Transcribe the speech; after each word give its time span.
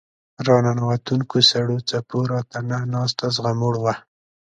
راننوتونکو 0.47 1.37
سړو 1.51 1.77
څپو 1.89 2.19
راته 2.31 2.57
نه 2.69 2.77
ناسته 2.93 3.25
زغموړ 3.35 3.75
وه. 3.83 3.95